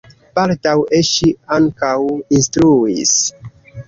Baldaŭe 0.37 1.01
ŝi 1.09 1.29
ankaŭ 1.57 1.91
instruis. 2.39 3.13